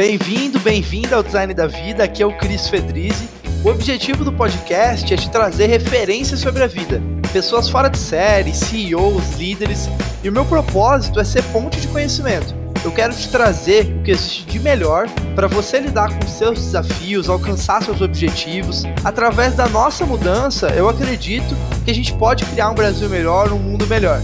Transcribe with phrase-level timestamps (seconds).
[0.00, 2.04] Bem-vindo, bem-vinda ao Design da Vida.
[2.04, 3.28] Aqui é o Cris Fedrizzi.
[3.62, 7.02] O objetivo do podcast é te trazer referências sobre a vida,
[7.34, 9.90] pessoas fora de série, CEOs, líderes,
[10.24, 12.54] e o meu propósito é ser ponte de conhecimento.
[12.82, 17.28] Eu quero te trazer o que existe de melhor para você lidar com seus desafios,
[17.28, 18.84] alcançar seus objetivos.
[19.04, 21.54] Através da nossa mudança, eu acredito
[21.84, 24.22] que a gente pode criar um Brasil melhor, um mundo melhor.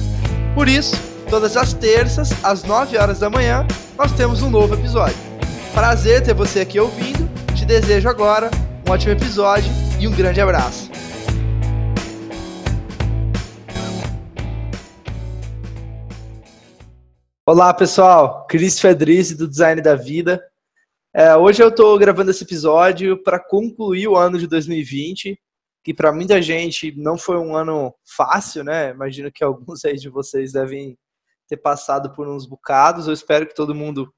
[0.54, 0.98] Por isso,
[1.28, 3.66] todas as terças, às 9 horas da manhã,
[3.98, 5.25] nós temos um novo episódio.
[5.76, 7.28] Prazer ter você aqui ouvindo.
[7.54, 8.48] Te desejo agora
[8.88, 10.90] um ótimo episódio e um grande abraço.
[17.44, 20.42] Olá pessoal, Cris Fedrizzi do Design da Vida.
[21.14, 25.38] É, hoje eu estou gravando esse episódio para concluir o ano de 2020,
[25.84, 28.92] que para muita gente não foi um ano fácil, né?
[28.92, 30.96] Imagino que alguns aí de vocês devem
[31.46, 33.06] ter passado por uns bocados.
[33.06, 34.10] Eu espero que todo mundo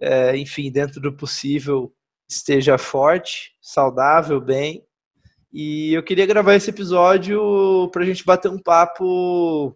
[0.00, 1.92] é, enfim, dentro do possível,
[2.28, 4.84] esteja forte, saudável, bem.
[5.52, 9.74] E eu queria gravar esse episódio para a gente bater um papo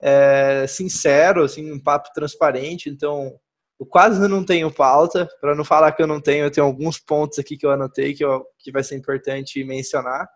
[0.00, 2.88] é, sincero, assim, um papo transparente.
[2.88, 3.38] Então,
[3.80, 6.98] eu quase não tenho pauta, para não falar que eu não tenho, eu tenho alguns
[6.98, 10.28] pontos aqui que eu anotei que, eu, que vai ser importante mencionar.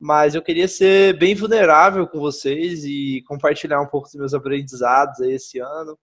[0.00, 5.18] Mas eu queria ser bem vulnerável com vocês e compartilhar um pouco dos meus aprendizados
[5.20, 5.98] esse ano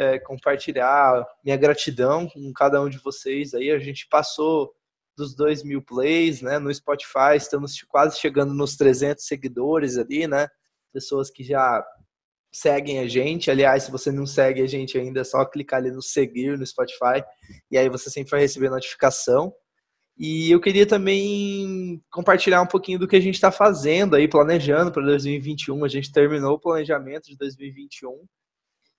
[0.00, 3.52] é, compartilhar minha gratidão com cada um de vocês.
[3.52, 4.72] Aí a gente passou
[5.14, 6.58] dos 2 mil plays, né?
[6.58, 10.48] No Spotify estamos quase chegando nos 300 seguidores ali, né?
[10.90, 11.84] Pessoas que já
[12.50, 13.50] seguem a gente.
[13.50, 16.66] Aliás, se você não segue a gente ainda, é só clicar ali no seguir no
[16.66, 17.22] Spotify
[17.70, 19.52] e aí você sempre vai receber notificação.
[20.16, 24.90] E eu queria também compartilhar um pouquinho do que a gente está fazendo aí, planejando
[24.90, 25.84] para 2021.
[25.84, 28.26] A gente terminou o planejamento de 2021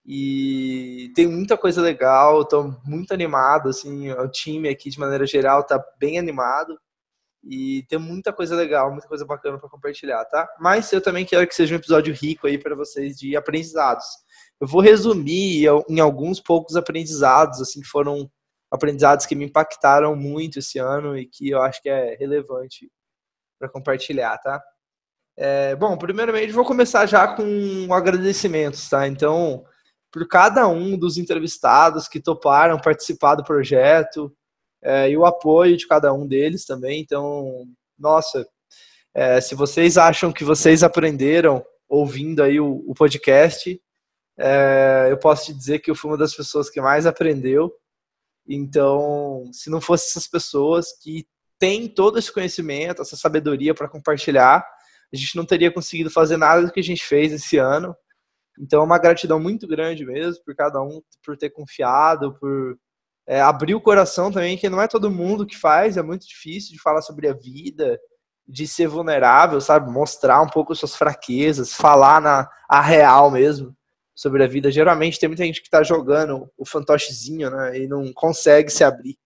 [0.05, 5.61] e tem muita coisa legal, estou muito animado, assim, o time aqui de maneira geral
[5.61, 6.77] está bem animado
[7.43, 10.47] e tem muita coisa legal, muita coisa bacana para compartilhar, tá?
[10.59, 14.05] Mas eu também quero que seja um episódio rico aí para vocês de aprendizados.
[14.59, 18.29] Eu vou resumir em alguns poucos aprendizados, assim, que foram
[18.71, 22.89] aprendizados que me impactaram muito esse ano e que eu acho que é relevante
[23.59, 24.61] para compartilhar, tá?
[25.37, 29.07] É, bom, primeiramente vou começar já com agradecimentos, tá?
[29.07, 29.65] Então,
[30.11, 34.31] por cada um dos entrevistados que toparam participar do projeto
[34.83, 36.99] é, e o apoio de cada um deles também.
[36.99, 37.65] Então,
[37.97, 38.45] nossa,
[39.13, 43.79] é, se vocês acham que vocês aprenderam ouvindo aí o, o podcast,
[44.37, 47.71] é, eu posso te dizer que eu fui uma das pessoas que mais aprendeu.
[48.47, 51.25] Então, se não fosse essas pessoas que
[51.59, 54.65] têm todo esse conhecimento, essa sabedoria para compartilhar,
[55.13, 57.95] a gente não teria conseguido fazer nada do que a gente fez esse ano.
[58.61, 62.77] Então, é uma gratidão muito grande mesmo por cada um, por ter confiado, por
[63.27, 66.71] é, abrir o coração também, que não é todo mundo que faz, é muito difícil
[66.73, 67.99] de falar sobre a vida,
[68.47, 69.91] de ser vulnerável, sabe?
[69.91, 73.75] Mostrar um pouco suas fraquezas, falar na a real mesmo
[74.13, 74.71] sobre a vida.
[74.71, 77.79] Geralmente tem muita gente que está jogando o fantochezinho, né?
[77.79, 79.17] E não consegue se abrir.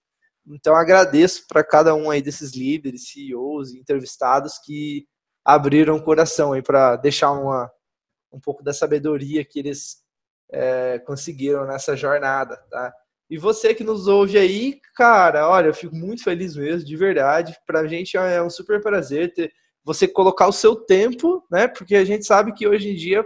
[0.48, 5.08] Então agradeço para cada um aí desses líderes, CEOs, entrevistados que
[5.44, 7.70] abriram o coração aí para deixar uma
[8.36, 10.04] um pouco da sabedoria que eles
[10.52, 12.94] é, conseguiram nessa jornada, tá?
[13.30, 17.58] E você que nos ouve aí, cara, olha, eu fico muito feliz mesmo, de verdade.
[17.66, 19.52] Pra gente é um super prazer ter
[19.84, 21.68] você colocar o seu tempo, né?
[21.68, 23.26] Porque a gente sabe que hoje em dia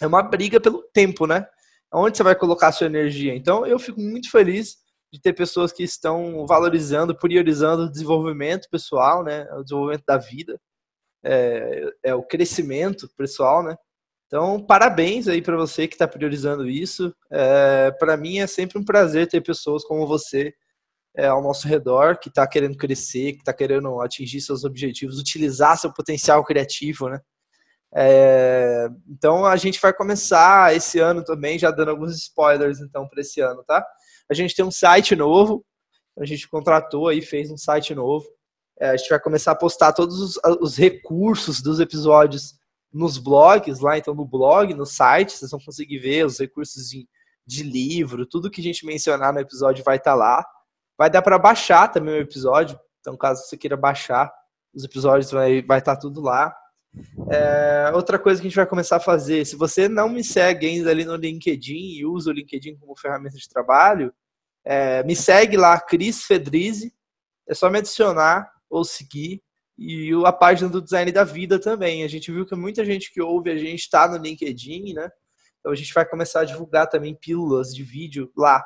[0.00, 1.46] é uma briga pelo tempo, né?
[1.92, 3.34] Onde você vai colocar a sua energia?
[3.34, 4.76] Então, eu fico muito feliz
[5.12, 9.46] de ter pessoas que estão valorizando, priorizando o desenvolvimento pessoal, né?
[9.54, 10.60] O desenvolvimento da vida,
[11.24, 13.76] é, é o crescimento pessoal, né?
[14.28, 17.14] Então, parabéns aí para você que está priorizando isso.
[17.32, 20.52] É, para mim é sempre um prazer ter pessoas como você
[21.16, 25.78] é, ao nosso redor, que está querendo crescer, que está querendo atingir seus objetivos, utilizar
[25.78, 27.20] seu potencial criativo, né?
[27.94, 33.22] É, então a gente vai começar esse ano também, já dando alguns spoilers então para
[33.22, 33.82] esse ano, tá?
[34.30, 35.64] A gente tem um site novo,
[36.18, 38.26] a gente contratou aí, fez um site novo.
[38.78, 42.57] É, a gente vai começar a postar todos os, os recursos dos episódios
[42.92, 47.06] nos blogs lá, então no blog, no site, vocês vão conseguir ver os recursos de,
[47.46, 50.46] de livro, tudo que a gente mencionar no episódio vai estar tá lá.
[50.96, 54.32] Vai dar para baixar também o episódio, então caso você queira baixar
[54.74, 56.54] os episódios, vai estar vai tá tudo lá.
[57.30, 60.66] É, outra coisa que a gente vai começar a fazer, se você não me segue
[60.66, 64.12] ainda ali no LinkedIn e usa o LinkedIn como ferramenta de trabalho,
[64.64, 66.92] é, me segue lá, Cris Fedrizzi,
[67.48, 69.40] é só me adicionar ou seguir
[69.78, 72.02] e a página do Design da Vida também.
[72.02, 75.08] A gente viu que muita gente que ouve a gente está no LinkedIn, né?
[75.60, 78.64] Então a gente vai começar a divulgar também pílulas de vídeo lá.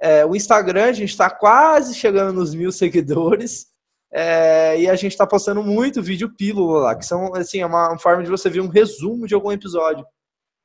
[0.00, 3.70] É, o Instagram, a gente está quase chegando nos mil seguidores.
[4.12, 7.90] É, e a gente está postando muito vídeo pílula lá, que são assim, é uma,
[7.90, 10.04] uma, forma de você ver um resumo de algum episódio.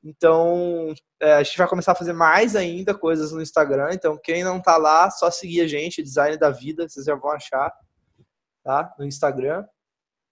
[0.02, 3.90] Então, é, a gente vai começar a fazer mais ainda coisas no Instagram.
[3.92, 7.30] Então, quem não tá lá, só seguir a gente, Design da Vida, vocês já vão
[7.30, 7.72] achar,
[8.64, 8.92] tá?
[8.98, 9.64] No Instagram.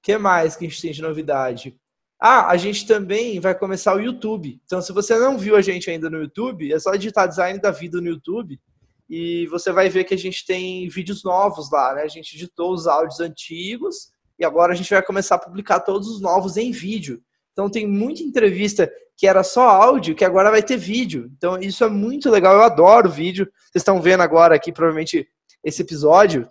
[0.05, 1.75] Que mais que a gente tem de novidade?
[2.21, 4.61] Ah, a gente também vai começar o YouTube.
[4.67, 7.71] Então, se você não viu a gente ainda no YouTube, é só digitar Design da
[7.71, 8.61] Vida no YouTube
[9.09, 12.03] e você vai ver que a gente tem vídeos novos lá, né?
[12.03, 16.07] A gente editou os áudios antigos e agora a gente vai começar a publicar todos
[16.09, 17.23] os novos em vídeo.
[17.53, 21.31] Então tem muita entrevista que era só áudio, que agora vai ter vídeo.
[21.37, 23.47] Então isso é muito legal, eu adoro vídeo.
[23.71, 25.27] Vocês estão vendo agora aqui, provavelmente,
[25.63, 26.47] esse episódio.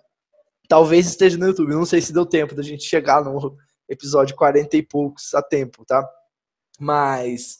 [0.68, 1.72] Talvez esteja no YouTube.
[1.72, 3.56] Não sei se deu tempo da gente chegar no
[3.88, 6.06] episódio 40 e poucos a tempo, tá?
[6.78, 7.58] Mas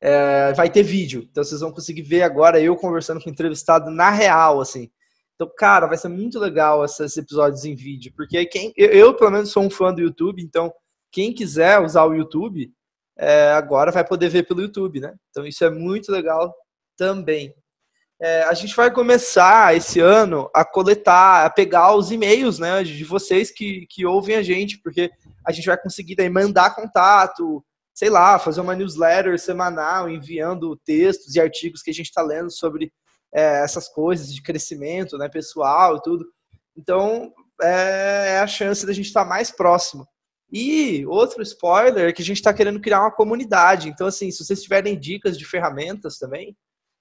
[0.00, 1.26] é, vai ter vídeo.
[1.30, 4.90] Então vocês vão conseguir ver agora eu conversando com o entrevistado na real, assim.
[5.34, 9.30] Então, cara, vai ser muito legal esses episódios em vídeo, porque quem eu, eu pelo
[9.30, 10.72] menos sou um fã do YouTube, então
[11.12, 12.72] quem quiser usar o YouTube
[13.18, 15.14] é, agora vai poder ver pelo YouTube, né?
[15.30, 16.54] Então isso é muito legal
[16.96, 17.54] também.
[18.20, 23.04] É, a gente vai começar esse ano a coletar, a pegar os e-mails, né, de
[23.04, 25.10] vocês que, que ouvem a gente, porque
[25.46, 27.62] a gente vai conseguir daí mandar contato,
[27.94, 32.50] sei lá, fazer uma newsletter semanal enviando textos e artigos que a gente está lendo
[32.50, 32.90] sobre
[33.34, 36.26] é, essas coisas de crescimento né, pessoal e tudo.
[36.74, 40.06] Então, é, é a chance da gente estar tá mais próximo.
[40.50, 43.88] E outro spoiler é que a gente está querendo criar uma comunidade.
[43.88, 46.56] Então, assim, se vocês tiverem dicas de ferramentas também,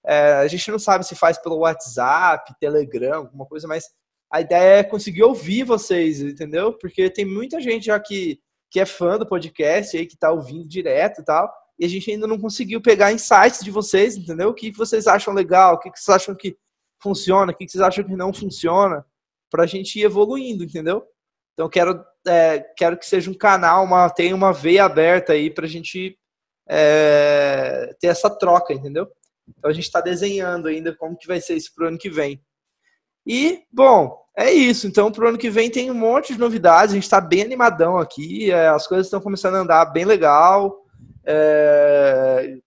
[0.08, 3.90] é, a gente não sabe se faz pelo WhatsApp, Telegram, alguma coisa, mas
[4.32, 6.74] a ideia é conseguir ouvir vocês, entendeu?
[6.74, 8.40] Porque tem muita gente já que
[8.76, 11.50] que é fã do podcast aí, que tá ouvindo direto e tal,
[11.80, 14.50] e a gente ainda não conseguiu pegar insights de vocês, entendeu?
[14.50, 16.58] O que vocês acham legal, o que vocês acham que
[17.02, 19.06] funciona, o que vocês acham que não funciona,
[19.50, 21.06] pra gente ir evoluindo, entendeu?
[21.54, 25.68] Então quero, é, quero que seja um canal, uma, tenha uma veia aberta aí pra
[25.68, 26.18] gente
[26.68, 29.08] é, ter essa troca, entendeu?
[29.48, 32.42] Então a gente está desenhando ainda como que vai ser isso pro ano que vem.
[33.26, 34.86] E, bom, é isso.
[34.86, 36.92] Então, pro ano que vem tem um monte de novidades.
[36.92, 38.52] A gente está bem animadão aqui.
[38.52, 40.78] É, as coisas estão começando a andar bem legal.
[41.26, 42.58] É,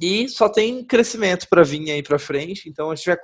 [0.00, 2.68] e só tem crescimento para vir aí para frente.
[2.68, 3.18] Então, a gente vai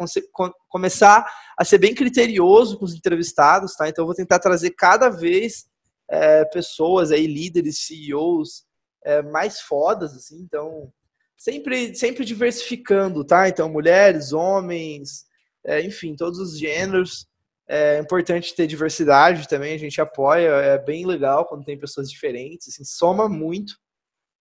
[0.69, 1.27] começar
[1.57, 3.89] a ser bem criterioso com os entrevistados, tá?
[3.89, 5.67] Então, eu vou tentar trazer cada vez
[6.11, 8.65] é, pessoas aí, líderes, CEOs
[9.05, 10.41] é, mais fodas, assim.
[10.41, 10.91] Então,
[11.38, 13.49] sempre, sempre diversificando, tá?
[13.49, 15.25] Então, mulheres, homens,
[15.64, 17.26] é, enfim, todos os gêneros.
[17.70, 22.69] É importante ter diversidade também, a gente apoia, é bem legal quando tem pessoas diferentes,
[22.69, 23.75] assim, soma muito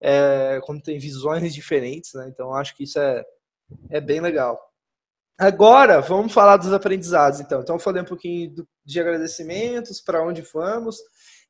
[0.02, 2.30] é, quando tem visões diferentes, né?
[2.30, 3.26] Então acho que isso é,
[3.90, 4.58] é bem legal.
[5.38, 7.62] Agora, vamos falar dos aprendizados, então.
[7.62, 10.98] Então, falei um pouquinho do, de agradecimentos, para onde vamos.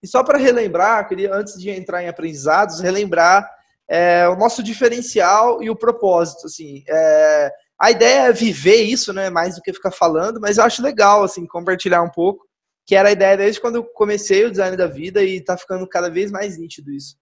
[0.04, 3.50] E só para relembrar, queria, antes de entrar em aprendizados, relembrar
[3.90, 6.48] é, o nosso diferencial e o propósito.
[6.48, 9.30] Assim, é, a ideia é viver isso, né?
[9.30, 12.46] Mais do que ficar falando, mas eu acho legal, assim, compartilhar um pouco,
[12.86, 15.88] que era a ideia desde quando eu comecei o design da vida e tá ficando
[15.88, 17.16] cada vez mais nítido isso.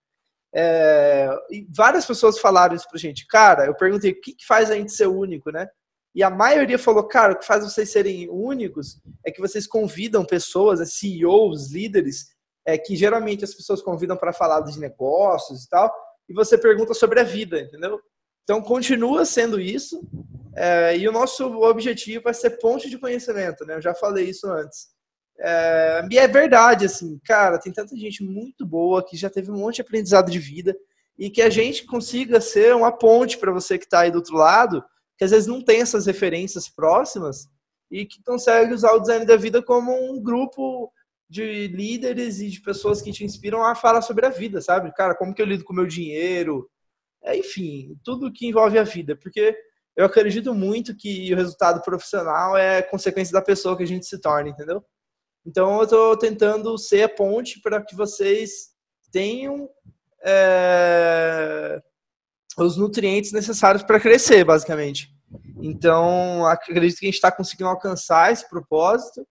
[0.54, 3.28] É, e várias pessoas falaram isso pra gente.
[3.28, 5.68] Cara, eu perguntei o que, que faz a gente ser único, né?
[6.16, 10.24] E a maioria falou, cara, o que faz vocês serem únicos é que vocês convidam
[10.24, 12.28] pessoas, né, CEOs, líderes,
[12.66, 15.94] é, que geralmente as pessoas convidam para falar de negócios e tal,
[16.28, 18.00] e você pergunta sobre a vida, entendeu?
[18.44, 20.08] Então, continua sendo isso.
[20.56, 23.76] É, e o nosso objetivo é ser ponte de conhecimento, né?
[23.76, 24.88] Eu já falei isso antes.
[25.38, 29.58] É, e é verdade, assim, cara, tem tanta gente muito boa que já teve um
[29.58, 30.76] monte de aprendizado de vida
[31.18, 34.36] e que a gente consiga ser uma ponte para você que está aí do outro
[34.36, 34.84] lado,
[35.18, 37.50] que às vezes não tem essas referências próximas
[37.92, 40.92] e que consegue usar o design da vida como um grupo
[41.30, 44.94] de líderes e de pessoas que te inspiram a falar sobre a vida, sabe?
[44.94, 46.70] Cara, como que eu lido com o meu dinheiro,
[47.24, 49.58] é, enfim, tudo que envolve a vida, porque
[49.96, 54.20] eu acredito muito que o resultado profissional é consequência da pessoa que a gente se
[54.20, 54.84] torna, entendeu?
[55.46, 58.72] Então eu estou tentando ser a ponte para que vocês
[59.12, 59.70] tenham
[60.24, 61.82] é,
[62.58, 65.10] os nutrientes necessários para crescer, basicamente.
[65.58, 69.26] Então acredito que a gente está conseguindo alcançar esse propósito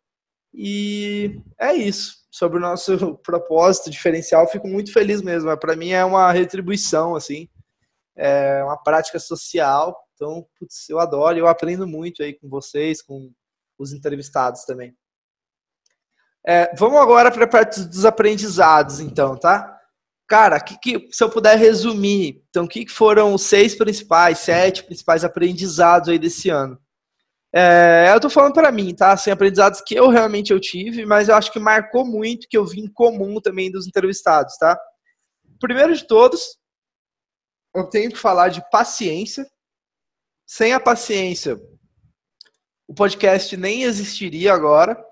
[0.54, 2.25] e é isso.
[2.30, 5.56] Sobre o nosso propósito diferencial, fico muito feliz mesmo.
[5.58, 7.49] Para mim é uma retribuição, assim
[8.16, 9.96] é uma prática social.
[10.14, 13.32] Então, putz, eu adoro, eu aprendo muito aí com vocês, com
[13.78, 14.96] os entrevistados também.
[16.46, 19.80] É, vamos agora para a parte dos aprendizados, então, tá?
[20.26, 24.38] Cara, que, que, se eu puder resumir, então, o que, que foram os seis principais,
[24.38, 26.78] sete principais aprendizados aí desse ano?
[27.56, 29.12] É, eu tô falando para mim, tá?
[29.12, 32.66] Assim, aprendizados que eu realmente eu tive, mas eu acho que marcou muito, que eu
[32.66, 34.76] vi em comum também dos entrevistados, tá?
[35.61, 36.58] Primeiro de todos,
[37.75, 39.46] eu tenho que falar de paciência.
[40.46, 41.58] Sem a paciência,
[42.87, 45.02] o podcast nem existiria agora.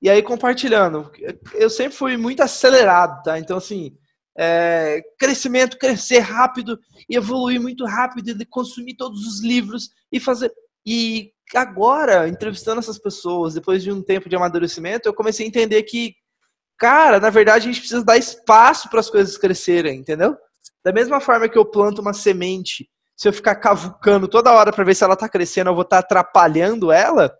[0.00, 1.10] E aí, compartilhando,
[1.54, 3.38] eu sempre fui muito acelerado, tá?
[3.38, 3.94] Então, assim,
[4.38, 10.50] é, crescimento, crescer rápido, e evoluir muito rápido, consumir todos os livros e fazer.
[10.86, 15.82] E agora, entrevistando essas pessoas, depois de um tempo de amadurecimento, eu comecei a entender
[15.82, 16.14] que,
[16.78, 20.36] cara, na verdade a gente precisa dar espaço para as coisas crescerem, entendeu?
[20.84, 24.84] Da mesma forma que eu planto uma semente, se eu ficar cavucando toda hora para
[24.84, 27.30] ver se ela está crescendo, eu vou estar tá atrapalhando ela.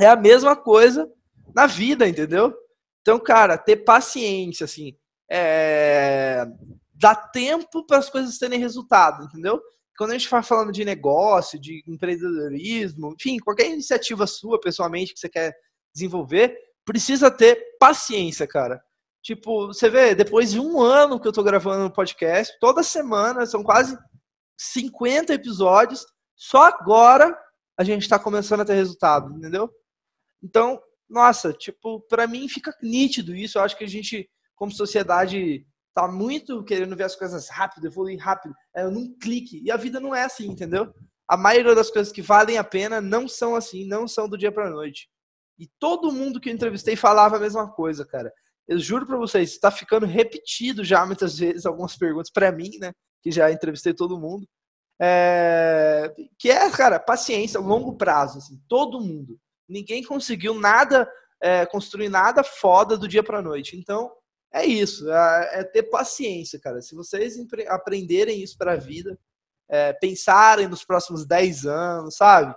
[0.00, 1.10] É a mesma coisa
[1.54, 2.54] na vida, entendeu?
[3.00, 4.96] Então, cara, ter paciência, assim,
[5.30, 6.46] é...
[6.94, 9.60] dar tempo para as coisas terem resultado, entendeu?
[9.96, 15.20] Quando a gente fala falando de negócio, de empreendedorismo, enfim, qualquer iniciativa sua, pessoalmente, que
[15.20, 15.54] você quer
[15.94, 18.82] desenvolver, precisa ter paciência, cara.
[19.22, 23.44] Tipo, você vê, depois de um ano que eu tô gravando o podcast, toda semana,
[23.44, 23.98] são quase
[24.56, 27.36] 50 episódios, só agora
[27.76, 29.70] a gente tá começando a ter resultado, entendeu?
[30.42, 33.58] Então, nossa, tipo, para mim fica nítido isso.
[33.58, 38.18] Eu acho que a gente, como sociedade, tá muito querendo ver as coisas rápido, evoluir
[38.20, 39.62] rápido, é num clique.
[39.64, 40.94] E a vida não é assim, entendeu?
[41.26, 44.52] A maioria das coisas que valem a pena não são assim, não são do dia
[44.52, 45.08] para noite.
[45.58, 48.32] E todo mundo que eu entrevistei falava a mesma coisa, cara.
[48.68, 52.92] Eu juro para vocês, está ficando repetido já muitas vezes algumas perguntas para mim, né?
[53.22, 54.46] Que já entrevistei todo mundo.
[55.00, 56.14] É...
[56.38, 59.38] Que é, cara, paciência, longo prazo, assim, todo mundo
[59.68, 61.10] ninguém conseguiu nada,
[61.40, 63.76] é, construir nada foda do dia para noite.
[63.76, 64.10] Então,
[64.56, 66.80] é isso, é, é, ter paciência, cara.
[66.80, 67.36] Se vocês
[67.68, 69.18] aprenderem isso para a vida,
[69.68, 72.54] é, pensarem nos próximos 10 anos, sabe?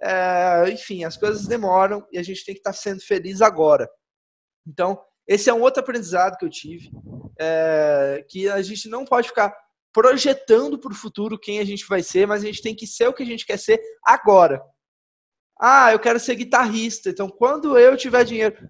[0.00, 3.88] É, enfim, as coisas demoram e a gente tem que estar tá sendo feliz agora.
[4.66, 4.98] Então,
[5.28, 6.90] esse é um outro aprendizado que eu tive,
[7.38, 9.54] é, que a gente não pode ficar
[9.92, 13.06] projetando para o futuro quem a gente vai ser, mas a gente tem que ser
[13.06, 14.62] o que a gente quer ser agora.
[15.60, 17.10] Ah, eu quero ser guitarrista.
[17.10, 18.68] Então, quando eu tiver dinheiro.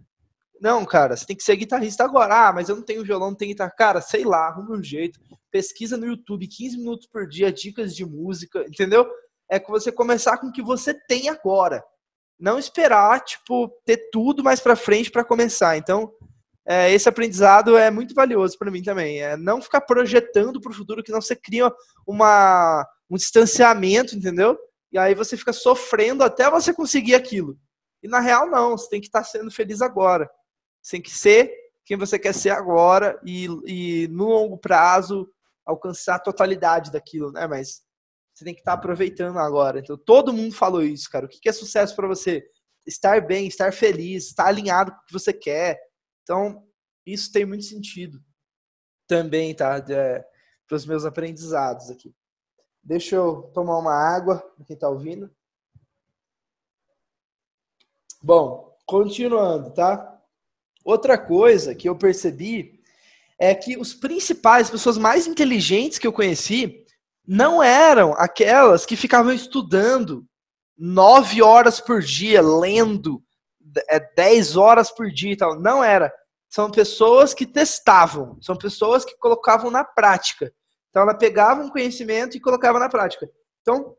[0.65, 2.49] Não, cara, você tem que ser guitarrista agora.
[2.49, 3.71] Ah, mas eu não tenho violão, não tenho guitarra.
[3.71, 5.21] Cara, sei lá, arruma um jeito.
[5.51, 9.07] Pesquisa no YouTube 15 minutos por dia, dicas de música, entendeu?
[9.47, 11.85] É que você começar com o que você tem agora.
[12.41, 15.77] Não esperar, tipo, ter tudo mais pra frente para começar.
[15.77, 16.11] Então,
[16.67, 19.21] é, esse aprendizado é muito valioso para mim também.
[19.21, 21.71] É não ficar projetando para o futuro, que não você cria
[22.07, 24.57] uma, um distanciamento, entendeu?
[24.91, 27.55] E aí você fica sofrendo até você conseguir aquilo.
[28.03, 28.79] E na real, não.
[28.79, 30.27] Você tem que estar sendo feliz agora.
[30.85, 31.51] Você tem que ser
[31.87, 35.27] quem você quer ser agora e, e no longo prazo
[35.65, 37.47] alcançar a totalidade daquilo, né?
[37.47, 37.83] Mas
[38.35, 39.79] você tem que estar aproveitando agora.
[39.79, 41.25] Então, todo mundo falou isso, cara.
[41.25, 42.47] O que é sucesso para você?
[42.87, 45.81] Estar bem, estar feliz, estar alinhado com o que você quer.
[46.23, 46.67] Então,
[47.07, 48.23] isso tem muito sentido
[49.07, 49.83] também, tá?
[49.89, 50.23] É,
[50.67, 52.15] para os meus aprendizados aqui.
[52.83, 55.35] Deixa eu tomar uma água para quem está ouvindo.
[58.23, 60.14] Bom, continuando, tá?
[60.85, 62.79] Outra coisa que eu percebi
[63.39, 66.85] é que os principais, pessoas mais inteligentes que eu conheci,
[67.27, 70.27] não eram aquelas que ficavam estudando
[70.77, 73.23] nove horas por dia, lendo
[73.89, 75.59] é, dez horas por dia e tal.
[75.59, 76.13] Não era.
[76.49, 80.53] São pessoas que testavam, são pessoas que colocavam na prática.
[80.91, 83.29] Então ela pegava um conhecimento e colocava na prática.
[83.63, 83.97] Então,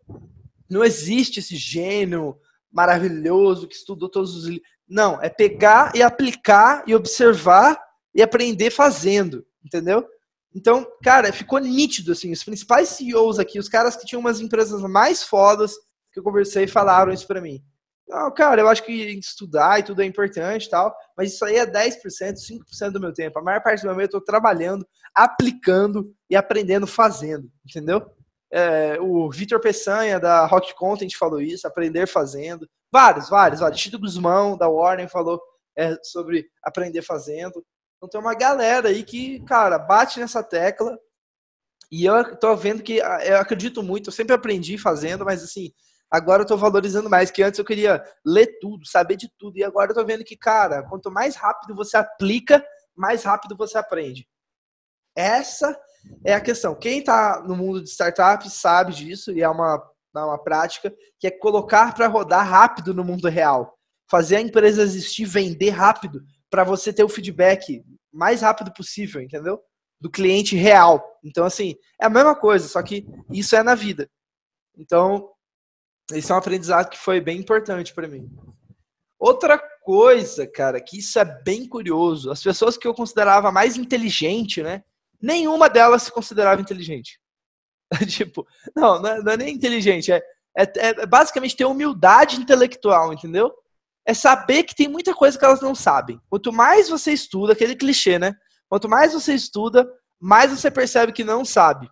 [0.69, 2.37] não existe esse gênio
[2.71, 4.67] maravilhoso que estudou todos os livros.
[4.87, 7.79] Não, é pegar e aplicar e observar
[8.13, 10.05] e aprender fazendo, entendeu?
[10.53, 14.81] Então, cara, ficou nítido assim, os principais CEOs aqui, os caras que tinham umas empresas
[14.83, 15.73] mais fodas
[16.13, 17.61] que eu conversei falaram isso para mim.
[18.07, 21.55] Não, cara, eu acho que estudar e tudo é importante e tal, mas isso aí
[21.55, 23.39] é 10%, 5% do meu tempo.
[23.39, 28.05] A maior parte do meu tempo eu estou trabalhando, aplicando e aprendendo fazendo, entendeu?
[28.51, 32.67] É, o Vitor Peçanha, da Rock Content, falou isso, aprender fazendo.
[32.91, 33.81] Vários, vários, vários.
[33.81, 35.41] Tito Guzmão, da Warner, falou
[35.77, 37.65] é, sobre aprender fazendo.
[37.97, 40.97] Então tem uma galera aí que, cara, bate nessa tecla.
[41.91, 45.71] E eu tô vendo que, eu acredito muito, eu sempre aprendi fazendo, mas assim,
[46.09, 49.63] agora eu tô valorizando mais, que antes eu queria ler tudo, saber de tudo, e
[49.63, 54.27] agora eu tô vendo que, cara, quanto mais rápido você aplica, mais rápido você aprende.
[55.15, 55.77] Essa
[56.23, 56.75] é a questão.
[56.75, 59.81] Quem está no mundo de startup sabe disso, e é uma,
[60.15, 63.77] é uma prática, que é colocar para rodar rápido no mundo real.
[64.09, 67.83] Fazer a empresa existir, vender rápido, para você ter o feedback
[68.13, 69.59] mais rápido possível, entendeu?
[69.99, 71.03] Do cliente real.
[71.23, 74.09] Então, assim, é a mesma coisa, só que isso é na vida.
[74.77, 75.29] Então,
[76.11, 78.29] Esse é um aprendizado que foi bem importante para mim.
[79.17, 82.29] Outra coisa, cara, que isso é bem curioso.
[82.29, 84.83] As pessoas que eu considerava mais inteligente, né?
[85.21, 87.19] Nenhuma delas se considerava inteligente.
[88.07, 88.45] tipo,
[88.75, 90.21] não, não é, não é, nem inteligente, é,
[90.57, 93.53] é, é basicamente ter humildade intelectual, entendeu?
[94.05, 96.19] É saber que tem muita coisa que elas não sabem.
[96.29, 98.33] Quanto mais você estuda, aquele clichê, né?
[98.69, 99.87] Quanto mais você estuda,
[100.19, 101.89] mais você percebe que não sabe.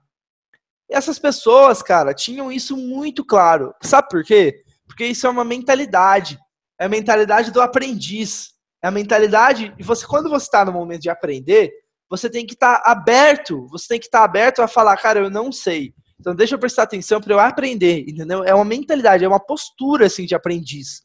[0.89, 3.74] E essas pessoas, cara, tinham isso muito claro.
[3.82, 4.63] Sabe por quê?
[4.86, 6.38] Porque isso é uma mentalidade.
[6.80, 8.53] É a mentalidade do aprendiz.
[8.82, 9.74] É a mentalidade.
[9.77, 11.72] E você, quando você está no momento de aprender,
[12.10, 13.67] você tem que estar tá aberto.
[13.67, 15.93] Você tem que estar tá aberto a falar, cara, eu não sei.
[16.19, 18.43] Então deixa eu prestar atenção para eu aprender, entendeu?
[18.43, 21.03] É uma mentalidade, é uma postura assim de aprendiz.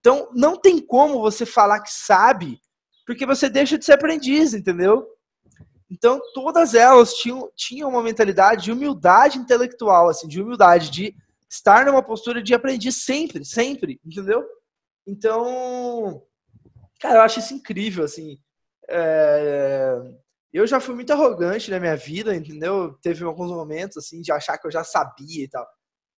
[0.00, 2.60] Então não tem como você falar que sabe,
[3.06, 5.06] porque você deixa de ser aprendiz, entendeu?
[5.90, 11.14] Então, todas elas tinham, tinham uma mentalidade de humildade intelectual, assim, de humildade, de
[11.48, 14.46] estar numa postura de aprendiz sempre, sempre, entendeu?
[15.04, 16.22] Então,
[17.00, 18.38] cara, eu acho isso incrível, assim.
[18.88, 20.00] É...
[20.52, 22.94] Eu já fui muito arrogante na minha vida, entendeu?
[23.00, 25.66] Teve alguns momentos, assim, de achar que eu já sabia e tal.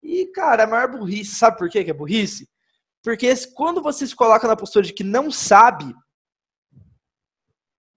[0.01, 2.49] E, cara, a maior burrice, sabe por quê que é burrice?
[3.03, 5.93] Porque quando você se coloca na postura de que não sabe,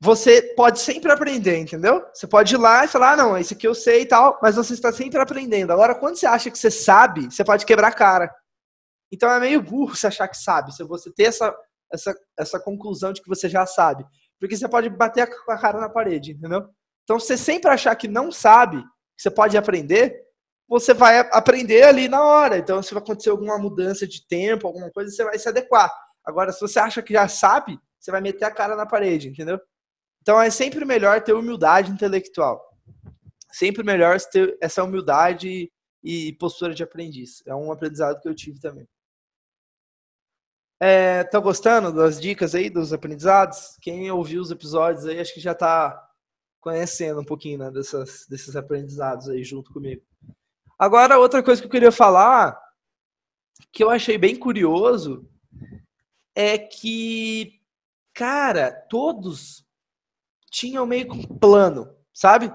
[0.00, 2.04] você pode sempre aprender, entendeu?
[2.12, 4.56] Você pode ir lá e falar, ah, não, isso aqui eu sei e tal, mas
[4.56, 5.72] você está sempre aprendendo.
[5.72, 8.30] Agora, quando você acha que você sabe, você pode quebrar a cara.
[9.10, 11.54] Então é meio burro você achar que sabe, se você ter essa,
[11.92, 14.04] essa, essa conclusão de que você já sabe.
[14.44, 16.68] Porque você pode bater a cara na parede, entendeu?
[17.02, 18.82] Então, você sempre achar que não sabe,
[19.16, 20.22] que você pode aprender,
[20.68, 22.58] você vai aprender ali na hora.
[22.58, 25.90] Então, se vai acontecer alguma mudança de tempo, alguma coisa, você vai se adequar.
[26.22, 29.58] Agora, se você acha que já sabe, você vai meter a cara na parede, entendeu?
[30.20, 32.62] Então é sempre melhor ter humildade intelectual.
[33.50, 35.70] Sempre melhor ter essa humildade
[36.02, 37.42] e postura de aprendiz.
[37.46, 38.86] É um aprendizado que eu tive também.
[40.86, 43.78] É, gostando das dicas aí, dos aprendizados?
[43.80, 45.98] Quem ouviu os episódios aí, acho que já tá
[46.60, 50.02] conhecendo um pouquinho né, dessas, desses aprendizados aí junto comigo.
[50.78, 52.60] Agora, outra coisa que eu queria falar,
[53.72, 55.26] que eu achei bem curioso,
[56.34, 57.62] é que,
[58.12, 59.64] cara, todos
[60.50, 62.52] tinham meio que um plano, sabe?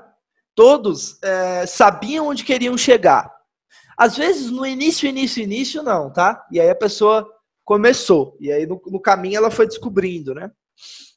[0.54, 3.36] Todos é, sabiam onde queriam chegar.
[3.98, 6.46] Às vezes, no início, início, início, não, tá?
[6.52, 7.39] E aí a pessoa
[7.70, 8.36] começou.
[8.40, 10.52] E aí no, no caminho ela foi descobrindo, né?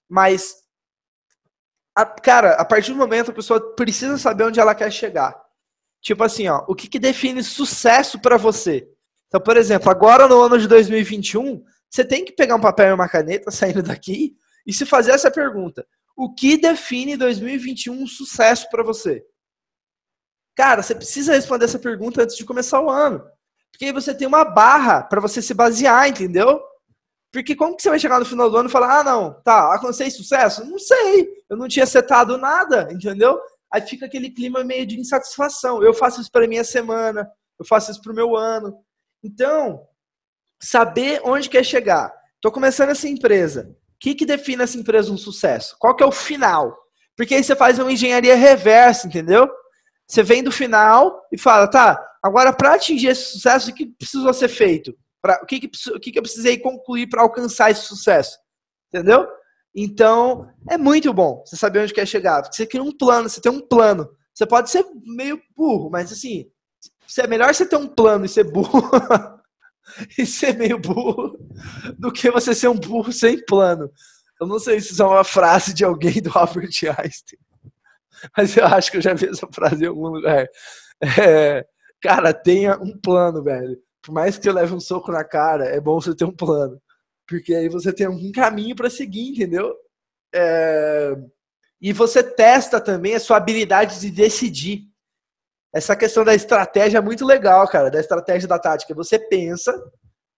[0.06, 0.56] Mas,
[1.96, 5.34] a, cara, a partir do momento a pessoa precisa saber onde ela quer chegar.
[6.02, 8.86] Tipo assim, ó, o que, que define sucesso para você?
[9.28, 12.92] Então, por exemplo, agora no ano de 2021, você tem que pegar um papel e
[12.92, 14.36] uma caneta saindo daqui
[14.66, 19.24] e se fazer essa pergunta: o que define 2021 um sucesso para você?
[20.54, 23.24] Cara, você precisa responder essa pergunta antes de começar o ano.
[23.72, 26.60] Porque aí você tem uma barra para você se basear, entendeu?
[27.32, 29.72] Porque como que você vai chegar no final do ano e falar, ah, não, tá,
[29.72, 30.64] alcancei sucesso?
[30.64, 33.40] Não sei, eu não tinha setado nada, entendeu?
[33.72, 35.82] Aí fica aquele clima meio de insatisfação.
[35.82, 37.26] Eu faço isso para minha semana,
[37.58, 38.84] eu faço isso para o meu ano.
[39.24, 39.86] Então,
[40.62, 42.12] saber onde quer chegar.
[42.34, 45.76] Estou começando essa empresa que, que define essa empresa um sucesso?
[45.78, 46.76] Qual que é o final?
[47.16, 49.48] Porque aí você faz uma engenharia reversa, entendeu?
[50.08, 54.32] Você vem do final e fala, tá, agora para atingir esse sucesso, o que precisou
[54.32, 54.96] ser feito?
[55.20, 58.38] Pra, o que, que, o que, que eu precisei concluir para alcançar esse sucesso?
[58.92, 59.26] Entendeu?
[59.74, 62.42] Então, é muito bom você saber onde quer chegar.
[62.42, 64.08] Porque você cria um plano, você tem um plano.
[64.34, 66.50] Você pode ser meio burro, mas assim,
[67.18, 68.82] é melhor você ter um plano e ser burro
[70.18, 71.38] e ser meio burro
[71.98, 73.90] do que você ser um burro sem plano.
[74.40, 77.38] Eu não sei se isso é uma frase de alguém do Albert Einstein,
[78.36, 80.46] mas eu acho que eu já vi essa frase em algum lugar.
[81.18, 81.66] É,
[82.02, 83.78] cara, tenha um plano, velho.
[84.02, 86.80] Por mais que você leve um soco na cara, é bom você ter um plano.
[87.28, 89.74] Porque aí você tem um caminho para seguir, entendeu?
[90.34, 91.14] É,
[91.80, 94.92] e você testa também a sua habilidade de decidir
[95.74, 98.94] essa questão da estratégia é muito legal, cara, da estratégia da tática.
[98.94, 99.72] Você pensa,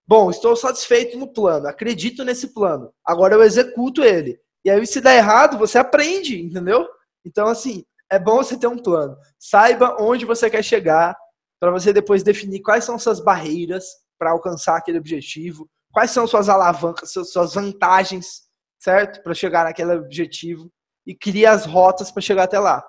[0.07, 4.39] bom, estou satisfeito no plano, acredito nesse plano, agora eu executo ele.
[4.65, 6.87] E aí, se der errado, você aprende, entendeu?
[7.25, 9.17] Então, assim, é bom você ter um plano.
[9.39, 11.15] Saiba onde você quer chegar,
[11.65, 13.87] para você depois definir quais são suas barreiras
[14.19, 18.43] para alcançar aquele objetivo, quais são suas alavancas, suas vantagens,
[18.79, 19.23] certo?
[19.23, 20.71] Para chegar naquele objetivo
[21.07, 22.87] e criar as rotas para chegar até lá.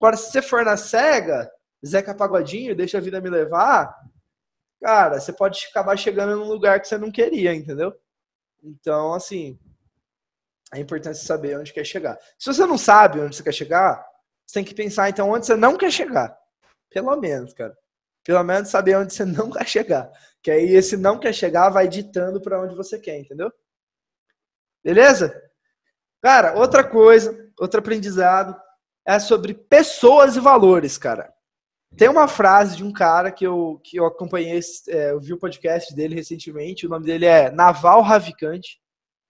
[0.00, 1.50] Agora, se você for na cega,
[1.84, 3.92] Zeca Pagodinho, deixa a vida me levar,
[4.80, 7.92] cara, você pode acabar chegando num lugar que você não queria, entendeu?
[8.62, 9.58] Então, assim,
[10.72, 12.16] é importante saber onde quer chegar.
[12.38, 14.00] Se você não sabe onde você quer chegar,
[14.46, 16.38] você tem que pensar, então, onde você não quer chegar.
[16.88, 17.76] Pelo menos, cara.
[18.24, 20.10] Pelo menos saber onde você não quer chegar.
[20.42, 23.52] Que aí esse não quer chegar vai ditando para onde você quer, entendeu?
[24.84, 25.40] Beleza?
[26.20, 28.56] Cara, outra coisa, outro aprendizado
[29.06, 31.32] é sobre pessoas e valores, cara.
[31.96, 35.38] Tem uma frase de um cara que eu, que eu acompanhei, é, eu vi o
[35.38, 38.62] podcast dele recentemente, o nome dele é Naval Ravikant.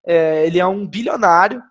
[0.04, 1.62] É, ele é um bilionário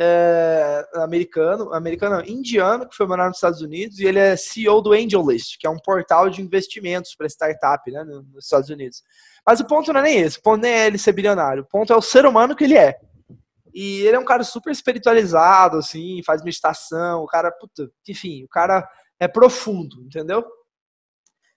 [0.00, 4.80] é, americano, americano não, indiano, que foi morar nos Estados Unidos, e ele é CEO
[4.80, 9.02] do AngelList, que é um portal de investimentos para startup né, nos Estados Unidos.
[9.44, 11.66] Mas o ponto não é nem esse, o ponto nem é ele ser bilionário, o
[11.66, 12.96] ponto é o ser humano que ele é.
[13.74, 18.48] E ele é um cara super espiritualizado, assim, faz meditação, o cara, puta, enfim, o
[18.48, 20.46] cara é profundo, entendeu?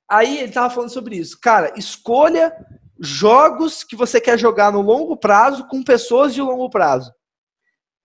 [0.09, 1.39] Aí ele tava falando sobre isso.
[1.39, 2.51] Cara, escolha
[2.99, 7.11] jogos que você quer jogar no longo prazo com pessoas de longo prazo.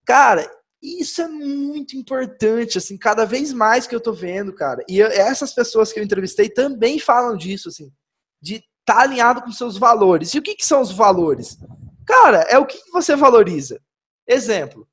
[0.06, 0.48] Cara,
[0.80, 4.84] isso é muito importante, assim, cada vez mais que eu tô vendo, cara.
[4.88, 7.92] E eu, essas pessoas que eu entrevistei também falam disso, assim,
[8.40, 10.32] de estar tá alinhado com seus valores.
[10.32, 11.58] E o que, que são os valores?
[12.06, 13.80] Cara, é o que, você valoriza.
[14.28, 14.88] Exemplo,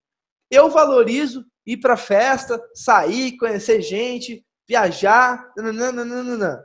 [0.49, 5.52] eu valorizo ir pra festa, sair, conhecer gente, viajar.
[5.56, 6.63] Nananana.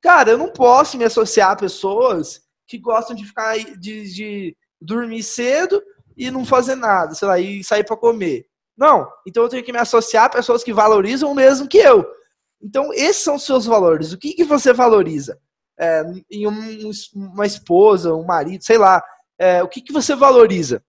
[0.00, 5.22] Cara, eu não posso me associar a pessoas que gostam de ficar de, de dormir
[5.22, 5.82] cedo
[6.16, 8.46] e não fazer nada, sei lá, e sair para comer.
[8.76, 9.08] Não.
[9.26, 12.06] Então eu tenho que me associar a pessoas que valorizam o mesmo que eu.
[12.62, 14.12] Então, esses são os seus valores.
[14.12, 15.36] O que, que você valoriza?
[15.78, 19.02] É, em um, uma esposa, um marido, sei lá.
[19.38, 20.82] É, o que, que você valoriza?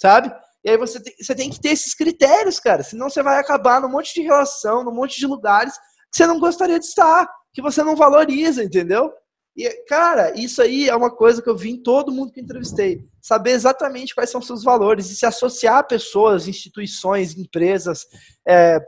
[0.00, 0.32] Sabe?
[0.64, 2.82] E aí você tem, você tem que ter esses critérios, cara.
[2.82, 5.74] Senão você vai acabar num monte de relação, num monte de lugares
[6.10, 9.12] que você não gostaria de estar, que você não valoriza, entendeu?
[9.54, 13.04] E, cara, isso aí é uma coisa que eu vi em todo mundo que entrevistei.
[13.28, 18.06] Saber exatamente quais são seus valores e se associar a pessoas, instituições, empresas,
[18.46, 18.80] é,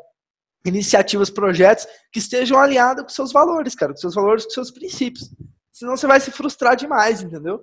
[0.64, 5.29] iniciativas, projetos que estejam alinhados com seus valores, cara, com seus valores, com seus princípios.
[5.70, 7.62] Senão você vai se frustrar demais, entendeu?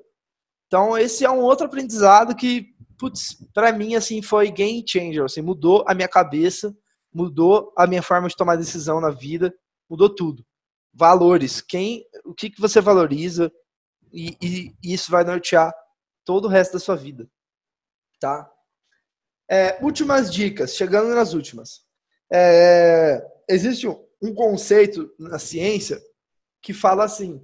[0.68, 5.42] Então, esse é um outro aprendizado que, putz, pra mim, assim, foi game changer, assim,
[5.42, 6.72] mudou a minha cabeça,
[7.12, 9.52] mudou a minha forma de tomar decisão na vida,
[9.90, 10.46] mudou tudo
[10.94, 13.52] valores, quem, o que, que você valoriza
[14.14, 15.74] e, e, isso vai nortear
[16.28, 17.26] todo o resto da sua vida,
[18.20, 18.52] tá?
[19.50, 21.86] É, últimas dicas, chegando nas últimas.
[22.30, 26.02] É, existe um, conceito na ciência
[26.62, 27.42] que fala assim,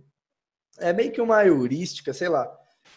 [0.80, 2.46] é meio que uma heurística, sei lá,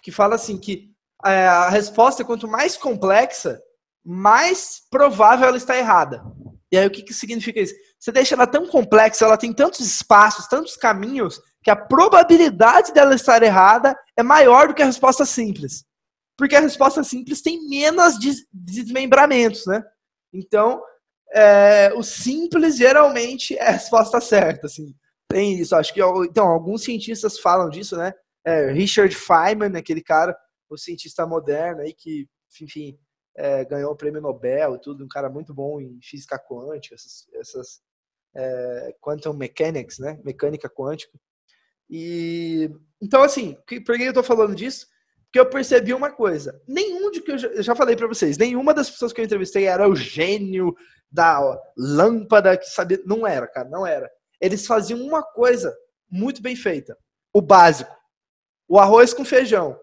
[0.02, 0.92] que fala assim que
[1.24, 3.62] é, a resposta quanto mais complexa,
[4.04, 6.20] mais provável ela está errada.
[6.72, 7.74] E aí o que, que significa isso?
[7.96, 13.16] Você deixa ela tão complexa, ela tem tantos espaços, tantos caminhos, que a probabilidade dela
[13.16, 15.84] estar errada é maior do que a resposta simples.
[16.38, 18.14] Porque a resposta simples tem menos
[18.52, 19.82] desmembramentos, né?
[20.32, 20.80] Então,
[21.34, 24.94] é, o simples geralmente é a resposta certa, assim.
[25.28, 26.00] Tem isso, acho que
[26.30, 28.14] então alguns cientistas falam disso, né?
[28.46, 30.38] É, Richard Feynman, aquele cara,
[30.70, 32.28] o cientista moderno aí que,
[32.62, 32.96] enfim,
[33.36, 37.80] é, ganhou o prêmio Nobel tudo, um cara muito bom em física quântica, essas, essas
[38.36, 40.16] é, quantum mechanics, né?
[40.24, 41.18] Mecânica quântica.
[41.88, 42.70] E
[43.00, 44.86] então assim, por que eu estou falando disso?
[45.24, 46.60] Porque eu percebi uma coisa.
[46.66, 49.88] Nenhum de que eu já, falei para vocês, nenhuma das pessoas que eu entrevistei era
[49.88, 50.74] o gênio
[51.10, 54.10] da lâmpada que sabia, não era, cara, não era.
[54.40, 55.76] Eles faziam uma coisa
[56.10, 56.96] muito bem feita,
[57.32, 57.94] o básico.
[58.68, 59.78] O arroz com feijão.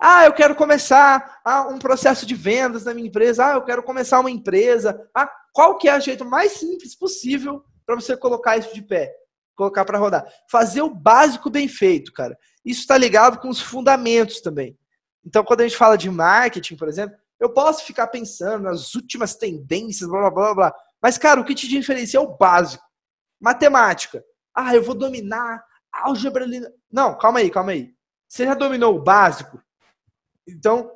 [0.00, 3.46] Ah, eu quero começar ah, um processo de vendas na minha empresa.
[3.46, 5.08] Ah, eu quero começar uma empresa.
[5.14, 9.14] Ah, qual que é o jeito mais simples possível para você colocar isso de pé?
[9.54, 10.26] Colocar para rodar.
[10.50, 12.36] Fazer o básico bem feito, cara.
[12.64, 14.78] Isso está ligado com os fundamentos também.
[15.24, 19.34] Então, quando a gente fala de marketing, por exemplo, eu posso ficar pensando nas últimas
[19.34, 20.74] tendências, blá, blá, blá, blá.
[21.00, 22.84] Mas, cara, o que te diferencia é o básico.
[23.40, 24.24] Matemática.
[24.54, 26.46] Ah, eu vou dominar álgebra.
[26.90, 27.92] Não, calma aí, calma aí.
[28.28, 29.60] Você já dominou o básico?
[30.46, 30.90] Então,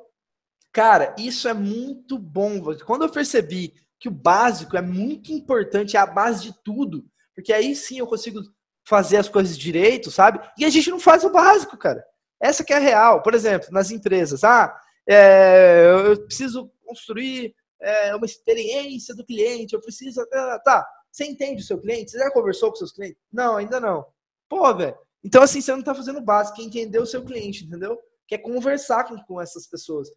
[0.71, 2.61] cara, isso é muito bom.
[2.85, 7.05] Quando eu percebi que o básico é muito importante, é a base de tudo,
[7.37, 8.41] porque aí sim eu consigo
[8.83, 10.39] fazer as coisas direito, sabe?
[10.57, 12.03] E a gente não faz o básico, cara.
[12.41, 13.21] Essa que é a real.
[13.21, 14.75] Por exemplo, nas empresas, ah,
[15.07, 20.25] é, eu preciso construir é, uma experiência do cliente, eu preciso.
[20.33, 22.11] Ah, tá, você entende o seu cliente?
[22.11, 23.21] Você já conversou com seus clientes?
[23.31, 24.05] Não, ainda não.
[24.49, 24.97] Pô, velho.
[25.23, 27.99] Então, assim, você não tá fazendo o básico, é entender o seu cliente, entendeu?
[28.27, 30.09] quer conversar com, com essas pessoas.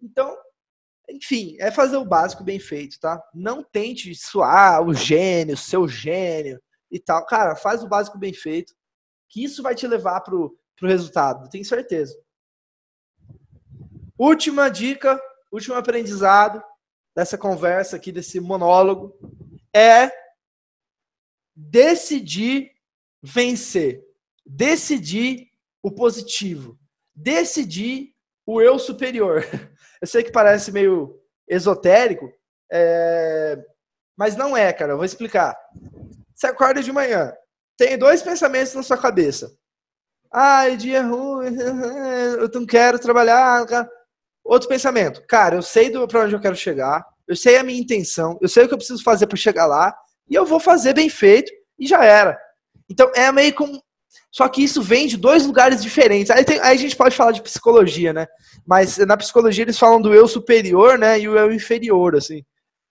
[0.00, 0.36] Então,
[1.10, 3.20] enfim, é fazer o básico bem feito, tá?
[3.34, 7.24] Não tente suar o gênio, seu gênio e tal.
[7.26, 8.74] Cara, faz o básico bem feito,
[9.28, 12.16] que isso vai te levar pro, pro resultado, tenho certeza.
[14.18, 15.20] Última dica,
[15.52, 16.62] último aprendizado
[17.14, 19.14] dessa conversa aqui, desse monólogo,
[19.74, 20.10] é
[21.54, 22.72] decidir
[23.22, 24.04] vencer.
[24.44, 25.50] decidir
[25.82, 26.78] o positivo,
[27.14, 29.42] decidir o eu superior.
[29.98, 31.18] Eu sei que parece meio
[31.48, 32.30] esotérico,
[32.70, 33.56] é...
[34.14, 34.92] mas não é, cara.
[34.92, 35.56] Eu vou explicar.
[36.36, 37.32] Você acorda de manhã,
[37.78, 39.50] tem dois pensamentos na sua cabeça.
[40.30, 41.56] Ai, dia ruim,
[42.38, 43.66] eu não quero trabalhar.
[44.44, 48.38] Outro pensamento, cara, eu sei para onde eu quero chegar, eu sei a minha intenção,
[48.40, 49.96] eu sei o que eu preciso fazer para chegar lá,
[50.28, 52.38] e eu vou fazer bem feito, e já era.
[52.88, 53.82] Então é meio como.
[54.30, 56.30] Só que isso vem de dois lugares diferentes.
[56.30, 58.26] Aí, tem, aí, a gente pode falar de psicologia, né?
[58.66, 61.18] Mas na psicologia eles falam do eu superior, né?
[61.18, 62.44] E o eu inferior, assim.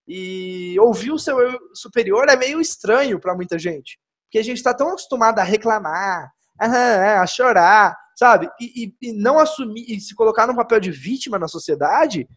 [0.08, 4.00] E ouvir o seu eu superior é meio estranho para muita gente.
[4.26, 8.50] Porque a gente está tão acostumado a reclamar, a, a chorar, sabe?
[8.60, 12.28] E, e, e, não assumir, e se colocar no papel de vítima na sociedade,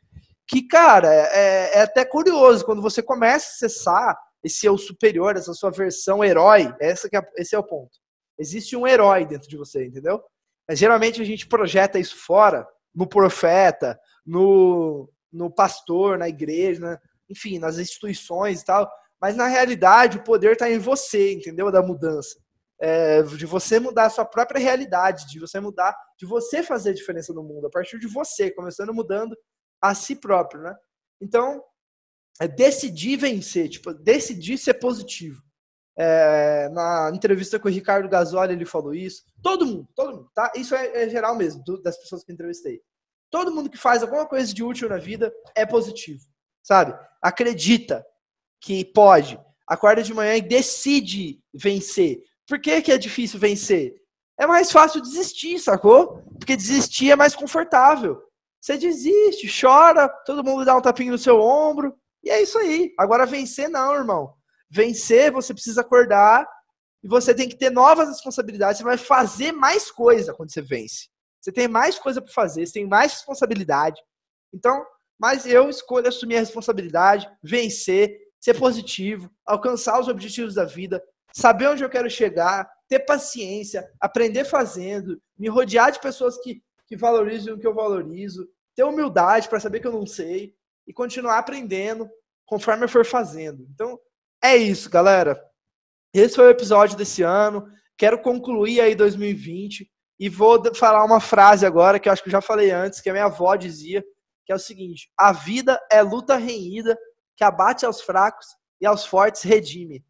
[0.47, 5.53] que, cara, é, é até curioso quando você começa a acessar esse eu superior, essa
[5.53, 7.99] sua versão herói, essa é, esse é o ponto.
[8.39, 10.23] Existe um herói dentro de você, entendeu?
[10.69, 16.99] Mas, geralmente a gente projeta isso fora, no profeta, no, no pastor, na igreja, né?
[17.29, 18.91] Enfim, nas instituições e tal.
[19.21, 21.71] Mas na realidade o poder está em você, entendeu?
[21.71, 22.37] Da mudança
[22.81, 26.95] é, de você mudar a sua própria realidade, de você mudar, de você fazer a
[26.95, 29.37] diferença no mundo, a partir de você, começando mudando
[29.81, 30.75] a si próprio, né?
[31.21, 31.63] Então,
[32.41, 35.43] é decidir vencer, tipo, decidir ser positivo.
[36.01, 39.25] É, na entrevista com o Ricardo Gasoli, ele falou isso.
[39.43, 40.53] Todo mundo, todo mundo, tá?
[40.55, 42.81] Isso é, é geral mesmo, do, das pessoas que entrevistei.
[43.29, 46.25] Todo mundo que faz alguma coisa de útil na vida é positivo,
[46.69, 46.95] sabe?
[47.23, 48.05] Acredita
[48.61, 52.23] que pode, acorda de manhã e decide vencer.
[52.47, 53.95] Por que, que é difícil vencer?
[54.39, 56.23] É mais fácil desistir, sacou?
[56.39, 58.23] Porque desistir é mais confortável.
[58.61, 62.93] Você desiste, chora, todo mundo dá um tapinho no seu ombro, e é isso aí.
[62.99, 64.35] Agora vencer não, irmão.
[64.71, 66.47] Vencer, você precisa acordar
[67.03, 68.79] e você tem que ter novas responsabilidades.
[68.79, 71.09] Você vai fazer mais coisa quando você vence.
[71.41, 73.99] Você tem mais coisa para fazer, você tem mais responsabilidade.
[74.53, 74.85] Então,
[75.19, 81.03] mas eu escolho assumir a responsabilidade, vencer, ser positivo, alcançar os objetivos da vida,
[81.33, 86.97] saber onde eu quero chegar, ter paciência, aprender fazendo, me rodear de pessoas que, que
[86.97, 90.55] valorizam o que eu valorizo, ter humildade para saber que eu não sei
[90.87, 92.09] e continuar aprendendo
[92.47, 93.67] conforme eu for fazendo.
[93.75, 93.99] Então,
[94.43, 95.39] é isso, galera.
[96.15, 97.69] Esse foi o episódio desse ano.
[97.97, 102.33] Quero concluir aí 2020 e vou falar uma frase agora que eu acho que eu
[102.33, 104.05] já falei antes, que a minha avó dizia,
[104.49, 106.99] que é o seguinte: a vida é luta renhida
[107.37, 108.47] que abate aos fracos
[108.81, 110.03] e aos fortes redime.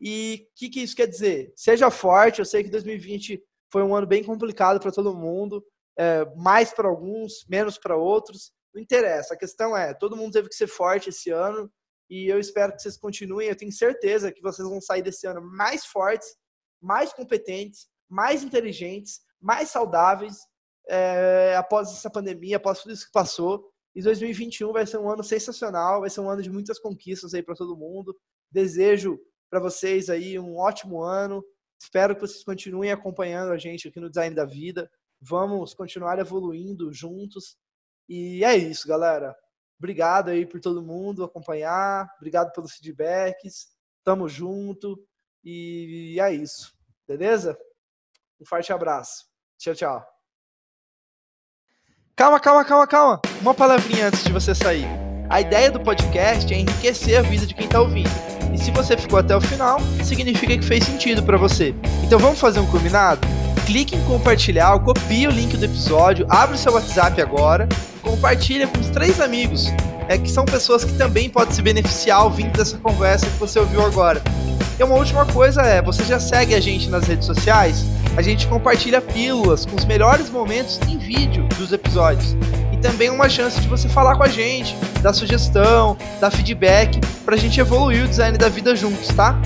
[0.00, 1.52] E o que, que isso quer dizer?
[1.54, 5.64] Seja forte, eu sei que 2020 foi um ano bem complicado para todo mundo,
[5.96, 8.52] é, mais para alguns, menos para outros.
[8.74, 11.70] Não interessa, a questão é, todo mundo teve que ser forte esse ano
[12.10, 13.48] e eu espero que vocês continuem.
[13.48, 16.36] Eu tenho certeza que vocês vão sair desse ano mais fortes,
[16.82, 20.38] mais competentes, mais inteligentes, mais saudáveis
[20.88, 23.72] é, após essa pandemia, após tudo isso que passou.
[23.96, 27.42] E 2021 vai ser um ano sensacional, vai ser um ano de muitas conquistas aí
[27.42, 28.14] para todo mundo.
[28.50, 31.42] Desejo para vocês aí um ótimo ano.
[31.80, 34.90] Espero que vocês continuem acompanhando a gente aqui no Design da Vida.
[35.18, 37.56] Vamos continuar evoluindo juntos.
[38.06, 39.34] E é isso, galera.
[39.78, 42.06] Obrigado aí por todo mundo acompanhar.
[42.18, 43.68] Obrigado pelos feedbacks.
[44.04, 45.02] Tamo junto.
[45.42, 46.76] E é isso.
[47.08, 47.58] Beleza?
[48.38, 49.24] Um forte abraço.
[49.56, 50.15] Tchau, tchau.
[52.18, 53.20] Calma, calma, calma, calma.
[53.42, 54.88] Uma palavrinha antes de você sair.
[55.28, 58.08] A ideia do podcast é enriquecer a vida de quem está ouvindo.
[58.54, 61.74] E se você ficou até o final, significa que fez sentido para você.
[62.02, 63.20] Então vamos fazer um combinado?
[63.66, 67.68] Clique em compartilhar, copie o link do episódio, abre o seu WhatsApp agora,
[68.00, 69.66] compartilha com os três amigos,
[70.08, 73.84] é, que são pessoas que também podem se beneficiar ouvindo dessa conversa que você ouviu
[73.84, 74.22] agora.
[74.78, 77.84] E uma última coisa é, você já segue a gente nas redes sociais?
[78.16, 82.36] A gente compartilha pílulas com os melhores momentos em vídeo dos episódios
[82.72, 87.36] e também uma chance de você falar com a gente, dar sugestão, dar feedback, pra
[87.36, 89.38] gente evoluir o design da vida juntos, tá?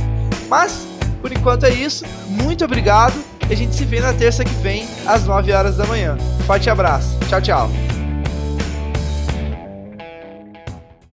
[0.49, 0.87] Mas,
[1.21, 2.05] por enquanto é isso.
[2.29, 3.15] Muito obrigado
[3.49, 6.17] e a gente se vê na terça que vem, às 9 horas da manhã.
[6.47, 7.17] Forte abraço.
[7.29, 8.00] Tchau, tchau.